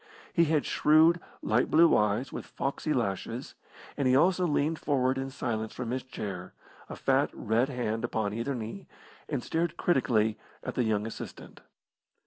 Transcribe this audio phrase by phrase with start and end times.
[0.33, 3.53] He had shrewd, light blue eyes with foxy lashes,
[3.95, 6.55] and he also leaned forward in silence from his chair,
[6.89, 8.87] a fat, red hand upon either knee,
[9.29, 11.61] and stared critically at the young assistant.